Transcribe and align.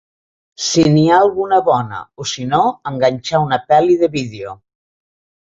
Si 0.67 0.85
n'hi 0.93 1.03
ha 1.15 1.19
alguna 1.25 1.59
bona, 1.67 1.99
o 2.25 2.27
sinó 2.31 2.63
enganxar 2.93 3.45
una 3.49 3.63
peli 3.69 4.03
de 4.05 4.11
vídeo. 4.21 4.57